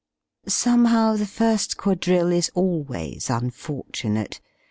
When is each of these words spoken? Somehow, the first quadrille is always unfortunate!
Somehow, 0.47 1.15
the 1.15 1.27
first 1.27 1.77
quadrille 1.77 2.31
is 2.31 2.49
always 2.55 3.29
unfortunate! 3.29 4.41